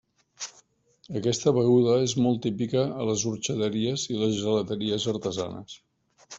[1.19, 5.81] Aquesta beguda és molt típica a les orxateries i les gelateries artesanes.